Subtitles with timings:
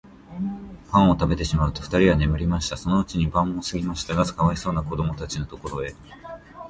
[0.89, 2.75] パンをたべてしまうと、ふたりは眠りました。
[2.75, 5.93] そのうちに晩もすぎましたが、かわいそうなこどもたちのところへ、